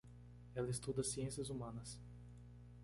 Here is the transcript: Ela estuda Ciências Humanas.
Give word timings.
Ela 0.55 0.71
estuda 0.71 1.03
Ciências 1.03 1.51
Humanas. 1.51 2.01